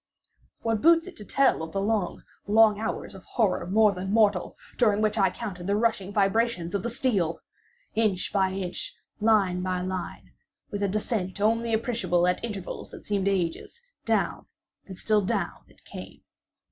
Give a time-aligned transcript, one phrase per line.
[0.63, 4.57] What boots it to tell of the long, long hours of horror more than mortal,
[4.75, 7.39] during which I counted the rushing vibrations of the steel!
[7.93, 14.47] Inch by inch—line by line—with a descent only appreciable at intervals that seemed ages—down
[14.87, 16.23] and still down it came!